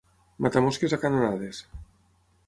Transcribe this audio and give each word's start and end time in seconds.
Matar 0.45 0.63
mosques 0.67 0.95
a 0.95 0.99
canonades. 1.03 1.59